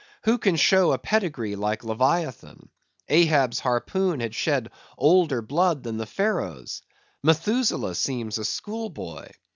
[0.23, 2.69] Who can show a pedigree like Leviathan?
[3.07, 6.81] Ahab's harpoon had shed older blood than the Pharaoh's.
[7.21, 9.29] Methuselah seems a school boy.